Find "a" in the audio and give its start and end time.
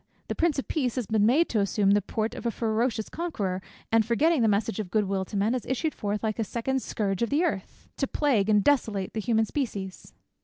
2.47-2.49, 6.39-6.43